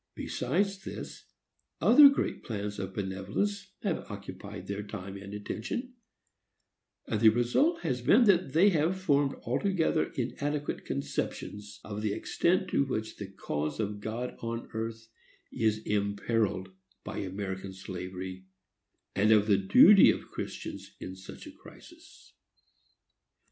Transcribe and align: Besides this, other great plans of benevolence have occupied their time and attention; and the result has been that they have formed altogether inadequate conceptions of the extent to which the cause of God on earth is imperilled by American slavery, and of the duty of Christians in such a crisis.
Besides 0.15 0.83
this, 0.83 1.25
other 1.79 2.09
great 2.09 2.43
plans 2.43 2.79
of 2.79 2.95
benevolence 2.95 3.71
have 3.83 4.09
occupied 4.09 4.65
their 4.65 4.81
time 4.81 5.15
and 5.15 5.31
attention; 5.31 5.93
and 7.07 7.21
the 7.21 7.29
result 7.29 7.81
has 7.81 8.01
been 8.01 8.23
that 8.23 8.53
they 8.53 8.71
have 8.71 8.99
formed 8.99 9.35
altogether 9.45 10.11
inadequate 10.15 10.85
conceptions 10.85 11.79
of 11.83 12.01
the 12.01 12.13
extent 12.13 12.67
to 12.71 12.83
which 12.83 13.17
the 13.17 13.27
cause 13.29 13.79
of 13.79 13.99
God 13.99 14.35
on 14.39 14.69
earth 14.73 15.07
is 15.51 15.77
imperilled 15.85 16.69
by 17.03 17.19
American 17.19 17.71
slavery, 17.71 18.45
and 19.15 19.31
of 19.31 19.45
the 19.45 19.57
duty 19.59 20.09
of 20.09 20.29
Christians 20.31 20.95
in 20.99 21.15
such 21.15 21.45
a 21.45 21.51
crisis. 21.51 22.33